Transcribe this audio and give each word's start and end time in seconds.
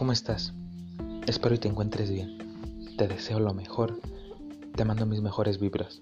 ¿Cómo 0.00 0.12
estás? 0.12 0.54
Espero 1.26 1.54
y 1.54 1.58
te 1.58 1.68
encuentres 1.68 2.10
bien. 2.10 2.38
Te 2.96 3.06
deseo 3.06 3.38
lo 3.38 3.52
mejor. 3.52 4.00
Te 4.74 4.86
mando 4.86 5.04
mis 5.04 5.20
mejores 5.20 5.60
vibras. 5.60 6.00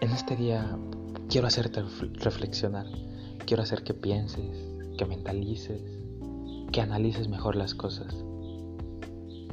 En 0.00 0.12
este 0.12 0.34
día 0.34 0.78
quiero 1.28 1.46
hacerte 1.46 1.82
reflexionar. 2.14 2.86
Quiero 3.44 3.64
hacer 3.64 3.84
que 3.84 3.92
pienses, 3.92 4.66
que 4.96 5.04
mentalices, 5.04 5.82
que 6.72 6.80
analices 6.80 7.28
mejor 7.28 7.54
las 7.54 7.74
cosas. 7.74 8.14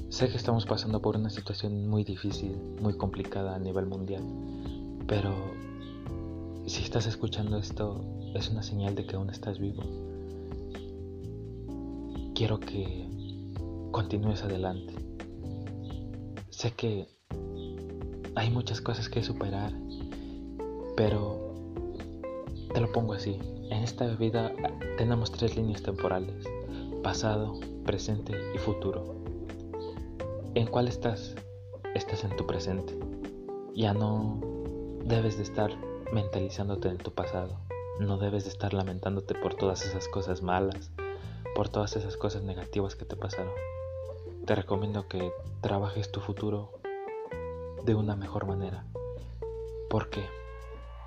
Sé 0.07 0.29
que 0.29 0.37
estamos 0.37 0.65
pasando 0.65 1.01
por 1.01 1.17
una 1.17 1.29
situación 1.29 1.89
muy 1.89 2.05
difícil, 2.05 2.55
muy 2.81 2.93
complicada 2.93 3.55
a 3.55 3.59
nivel 3.59 3.87
mundial, 3.87 4.23
pero 5.05 5.35
si 6.65 6.81
estás 6.81 7.05
escuchando 7.07 7.57
esto 7.57 8.05
es 8.35 8.49
una 8.49 8.63
señal 8.63 8.95
de 8.95 9.05
que 9.05 9.17
aún 9.17 9.29
estás 9.29 9.59
vivo. 9.59 9.83
Quiero 12.33 12.59
que 12.59 13.06
continúes 13.97 14.43
adelante. 14.43 14.93
Sé 16.51 16.69
que 16.69 17.07
hay 18.35 18.51
muchas 18.51 18.79
cosas 18.79 19.09
que 19.09 19.23
superar, 19.23 19.73
pero 20.95 21.55
te 22.75 22.79
lo 22.79 22.91
pongo 22.91 23.13
así. 23.13 23.39
En 23.71 23.81
esta 23.81 24.05
vida 24.05 24.53
tenemos 24.99 25.31
tres 25.31 25.55
líneas 25.55 25.81
temporales, 25.81 26.45
pasado, 27.01 27.59
presente 27.87 28.33
y 28.53 28.59
futuro. 28.59 29.15
¿En 30.53 30.67
cuál 30.67 30.89
estás? 30.89 31.33
Estás 31.95 32.23
en 32.23 32.35
tu 32.37 32.45
presente. 32.45 32.95
Ya 33.73 33.95
no 33.95 34.39
debes 35.05 35.37
de 35.37 35.43
estar 35.43 35.71
mentalizándote 36.13 36.89
en 36.89 36.99
tu 36.99 37.09
pasado. 37.13 37.61
No 37.99 38.19
debes 38.19 38.43
de 38.43 38.51
estar 38.51 38.75
lamentándote 38.75 39.33
por 39.33 39.55
todas 39.55 39.83
esas 39.87 40.07
cosas 40.07 40.43
malas, 40.43 40.91
por 41.55 41.67
todas 41.67 41.95
esas 41.95 42.15
cosas 42.15 42.43
negativas 42.43 42.95
que 42.95 43.05
te 43.05 43.15
pasaron 43.15 43.53
te 44.47 44.55
recomiendo 44.55 45.09
que 45.09 45.33
trabajes 45.59 46.09
tu 46.09 46.21
futuro 46.21 46.79
de 47.85 47.95
una 47.95 48.15
mejor 48.15 48.47
manera. 48.47 48.85
Porque 49.89 50.21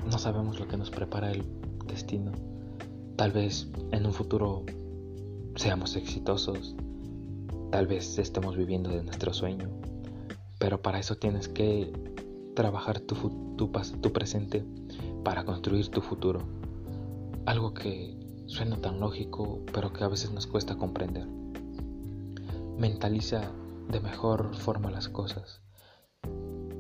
no 0.05 0.19
sabemos 0.19 0.61
lo 0.61 0.69
que 0.69 0.77
nos 0.77 0.91
prepara 0.91 1.33
el 1.33 1.43
destino. 1.87 2.33
Tal 3.17 3.33
vez 3.33 3.67
en 3.93 4.05
un 4.05 4.13
futuro 4.13 4.65
seamos 5.57 5.97
exitosos. 5.97 6.77
Tal 7.71 7.87
vez 7.87 8.19
estemos 8.19 8.59
viviendo 8.59 8.91
de 8.91 9.03
nuestro 9.03 9.33
sueño. 9.33 9.71
Pero 10.59 10.83
para 10.83 10.99
eso 10.99 11.17
tienes 11.17 11.49
que 11.49 11.91
trabajar 12.55 13.01
tu, 13.01 13.15
tu, 13.57 13.73
tu 14.03 14.13
presente 14.13 14.67
para 15.25 15.47
construir 15.47 15.89
tu 15.89 16.03
futuro. 16.03 16.43
Algo 17.47 17.73
que 17.73 18.19
suena 18.45 18.77
tan 18.77 19.01
lógico, 19.01 19.61
pero 19.73 19.95
que 19.95 20.05
a 20.05 20.09
veces 20.09 20.31
nos 20.31 20.47
cuesta 20.47 20.77
comprender. 20.77 21.40
Mentaliza 22.81 23.42
de 23.91 24.00
mejor 24.00 24.56
forma 24.56 24.91
las 24.91 25.11
cosas. 25.11 25.61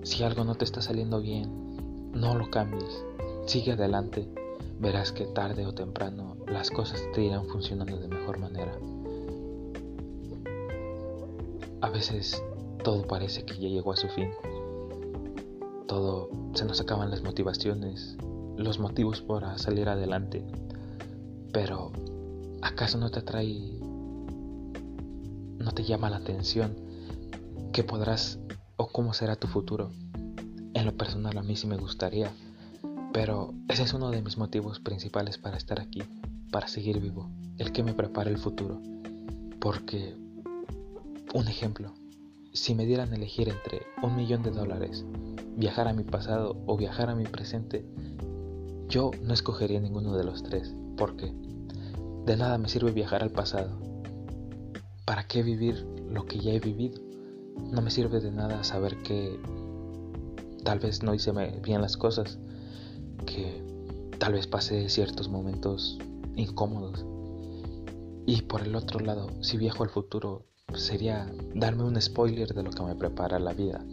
Si 0.02 0.22
algo 0.22 0.44
no 0.44 0.54
te 0.54 0.64
está 0.64 0.80
saliendo 0.80 1.20
bien, 1.20 2.10
no 2.14 2.34
lo 2.38 2.48
cambies. 2.48 3.04
Sigue 3.44 3.72
adelante. 3.72 4.26
Verás 4.78 5.12
que 5.12 5.26
tarde 5.26 5.66
o 5.66 5.74
temprano 5.74 6.38
las 6.46 6.70
cosas 6.70 7.04
te 7.12 7.22
irán 7.22 7.44
funcionando 7.48 7.98
de 7.98 8.08
mejor 8.08 8.38
manera. 8.38 8.72
A 11.82 11.90
veces 11.90 12.42
todo 12.82 13.06
parece 13.06 13.44
que 13.44 13.58
ya 13.58 13.68
llegó 13.68 13.92
a 13.92 13.98
su 13.98 14.08
fin. 14.08 14.30
Todo 15.86 16.30
se 16.54 16.64
nos 16.64 16.80
acaban 16.80 17.10
las 17.10 17.22
motivaciones, 17.22 18.16
los 18.56 18.78
motivos 18.78 19.20
para 19.20 19.58
salir 19.58 19.86
adelante. 19.86 20.46
Pero 21.52 21.92
¿acaso 22.62 22.96
no 22.96 23.10
te 23.10 23.18
atrae 23.18 23.89
no 25.60 25.72
te 25.72 25.84
llama 25.84 26.10
la 26.10 26.16
atención 26.16 26.74
qué 27.72 27.84
podrás 27.84 28.38
o 28.76 28.88
cómo 28.88 29.12
será 29.12 29.36
tu 29.36 29.46
futuro. 29.46 29.90
En 30.74 30.86
lo 30.86 30.96
personal 30.96 31.36
a 31.36 31.42
mí 31.42 31.54
sí 31.54 31.66
me 31.66 31.76
gustaría, 31.76 32.30
pero 33.12 33.52
ese 33.68 33.82
es 33.82 33.92
uno 33.92 34.10
de 34.10 34.22
mis 34.22 34.38
motivos 34.38 34.80
principales 34.80 35.38
para 35.38 35.56
estar 35.56 35.78
aquí, 35.80 36.02
para 36.50 36.66
seguir 36.66 37.00
vivo, 37.00 37.30
el 37.58 37.72
que 37.72 37.82
me 37.82 37.92
prepare 37.92 38.30
el 38.30 38.38
futuro. 38.38 38.80
Porque, 39.60 40.16
un 41.34 41.46
ejemplo, 41.46 41.92
si 42.52 42.74
me 42.74 42.86
dieran 42.86 43.12
a 43.12 43.16
elegir 43.16 43.48
entre 43.50 43.82
un 44.02 44.16
millón 44.16 44.42
de 44.42 44.50
dólares, 44.50 45.04
viajar 45.56 45.88
a 45.88 45.92
mi 45.92 46.04
pasado 46.04 46.56
o 46.66 46.76
viajar 46.76 47.10
a 47.10 47.14
mi 47.14 47.24
presente, 47.24 47.84
yo 48.88 49.10
no 49.22 49.34
escogería 49.34 49.78
ninguno 49.78 50.16
de 50.16 50.24
los 50.24 50.42
tres, 50.42 50.74
porque 50.96 51.34
de 52.24 52.36
nada 52.36 52.56
me 52.58 52.68
sirve 52.68 52.92
viajar 52.92 53.22
al 53.22 53.30
pasado 53.30 53.89
¿Para 55.10 55.26
qué 55.26 55.42
vivir 55.42 55.84
lo 56.08 56.24
que 56.24 56.38
ya 56.38 56.52
he 56.52 56.60
vivido? 56.60 57.00
No 57.72 57.82
me 57.82 57.90
sirve 57.90 58.20
de 58.20 58.30
nada 58.30 58.62
saber 58.62 58.96
que 59.02 59.40
tal 60.62 60.78
vez 60.78 61.02
no 61.02 61.12
hice 61.14 61.32
bien 61.64 61.82
las 61.82 61.96
cosas, 61.96 62.38
que 63.26 63.60
tal 64.20 64.34
vez 64.34 64.46
pasé 64.46 64.88
ciertos 64.88 65.28
momentos 65.28 65.98
incómodos. 66.36 67.04
Y 68.24 68.42
por 68.42 68.62
el 68.62 68.76
otro 68.76 69.00
lado, 69.00 69.26
si 69.40 69.56
viajo 69.56 69.82
al 69.82 69.90
futuro, 69.90 70.44
sería 70.74 71.28
darme 71.56 71.82
un 71.82 72.00
spoiler 72.00 72.54
de 72.54 72.62
lo 72.62 72.70
que 72.70 72.82
me 72.84 72.94
prepara 72.94 73.40
la 73.40 73.52
vida. 73.52 73.84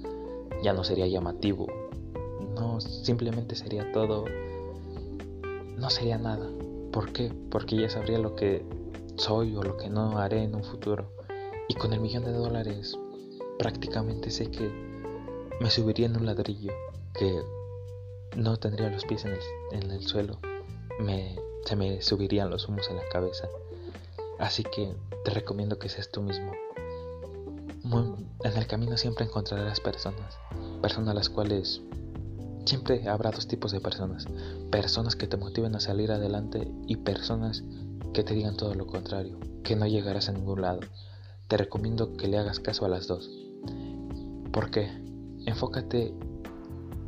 Ya 0.62 0.74
no 0.74 0.84
sería 0.84 1.08
llamativo. 1.08 1.66
No, 2.54 2.80
simplemente 2.80 3.56
sería 3.56 3.92
todo... 3.92 4.26
No 5.80 5.90
sería 5.90 6.20
nada. 6.20 6.48
¿Por 6.92 7.12
qué? 7.12 7.34
Porque 7.50 7.76
ya 7.76 7.90
sabría 7.90 8.20
lo 8.20 8.36
que 8.36 8.64
soy 9.18 9.56
o 9.56 9.64
lo 9.64 9.78
que 9.78 9.90
no 9.90 10.18
haré 10.18 10.44
en 10.44 10.56
un 10.56 10.64
futuro. 10.64 11.12
Y 11.68 11.76
con 11.76 11.94
el 11.94 12.00
millón 12.00 12.24
de 12.24 12.32
dólares 12.32 12.98
prácticamente 13.60 14.32
sé 14.32 14.50
que 14.50 14.70
me 15.60 15.70
subiría 15.70 16.06
en 16.06 16.16
un 16.16 16.26
ladrillo, 16.26 16.72
que 17.14 17.42
no 18.36 18.58
tendría 18.58 18.90
los 18.90 19.06
pies 19.06 19.26
en 19.26 19.92
el, 19.92 20.02
suelo, 20.02 20.40
me, 21.00 21.36
se 21.66 21.76
me 21.76 22.02
subirían 22.02 22.50
los 22.50 22.68
humos 22.68 22.88
en 22.90 22.98
la 22.98 23.10
cabeza. 23.10 23.50
Así 24.40 24.64
que 24.64 24.94
te 25.26 25.32
recomiendo 25.32 25.80
que 25.80 25.90
seas 25.90 26.10
tú 26.10 26.22
mismo. 26.22 26.52
en 28.44 28.58
el 28.58 28.68
camino 28.68 28.98
siempre 28.98 29.26
encontrarás 29.26 29.80
personas, 29.80 30.38
personas 30.82 31.10
a 31.10 31.14
las 31.16 31.30
cuales 31.30 31.82
siempre 32.68 33.08
habrá 33.08 33.32
dos 33.32 33.48
tipos 33.48 33.72
de 33.72 33.80
personas, 33.80 34.26
personas 34.70 35.16
que 35.16 35.28
te 35.28 35.38
motiven 35.38 35.76
a 35.76 35.80
salir 35.80 36.12
adelante 36.12 36.72
y 36.88 36.98
personas 36.98 37.64
que 38.14 38.24
te 38.24 38.34
digan 38.34 38.58
todo 38.58 38.74
lo 38.74 38.88
contrario, 38.88 39.40
que 39.64 39.76
no 39.76 39.88
llegarás 39.88 40.30
a 40.30 40.34
ningún 40.34 40.62
lado. 40.62 40.82
Te 41.48 41.58
recomiendo 41.58 42.18
que 42.18 42.28
le 42.28 42.38
hagas 42.38 42.60
caso 42.60 42.86
a 42.86 42.90
las 42.90 43.08
dos. 43.08 43.32
¿Por 44.52 44.70
qué? 44.70 44.90
Enfócate 45.46 46.14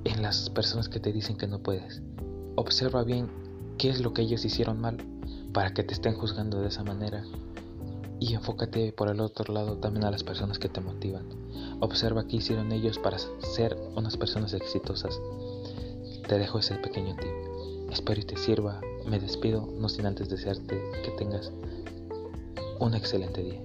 en 0.05 0.21
las 0.21 0.49
personas 0.49 0.87
que 0.87 0.99
te 0.99 1.11
dicen 1.11 1.35
que 1.35 1.47
no 1.47 1.59
puedes. 1.59 2.01
Observa 2.55 3.03
bien 3.03 3.29
qué 3.77 3.89
es 3.89 4.01
lo 4.01 4.13
que 4.13 4.21
ellos 4.21 4.45
hicieron 4.45 4.79
mal 4.79 4.97
para 5.53 5.73
que 5.73 5.83
te 5.83 5.93
estén 5.93 6.13
juzgando 6.13 6.61
de 6.61 6.67
esa 6.67 6.83
manera. 6.83 7.23
Y 8.19 8.33
enfócate 8.33 8.91
por 8.93 9.09
el 9.09 9.19
otro 9.21 9.53
lado 9.53 9.77
también 9.77 10.05
a 10.05 10.11
las 10.11 10.23
personas 10.23 10.59
que 10.59 10.69
te 10.69 10.81
motivan. 10.81 11.25
Observa 11.79 12.27
qué 12.27 12.37
hicieron 12.37 12.71
ellos 12.71 12.99
para 12.99 13.17
ser 13.17 13.77
unas 13.95 14.17
personas 14.17 14.53
exitosas. 14.53 15.19
Te 16.29 16.37
dejo 16.37 16.59
ese 16.59 16.75
pequeño 16.75 17.15
tip. 17.15 17.91
Espero 17.91 18.21
y 18.21 18.23
te 18.23 18.37
sirva. 18.37 18.79
Me 19.03 19.19
despido, 19.19 19.67
no 19.79 19.89
sin 19.89 20.05
antes 20.05 20.29
desearte 20.29 20.79
que 21.03 21.09
tengas 21.17 21.51
un 22.79 22.93
excelente 22.93 23.41
día. 23.41 23.59